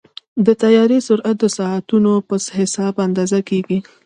[0.45, 3.79] د طیارې سرعت د ساعتونو په حساب اندازه کېږي.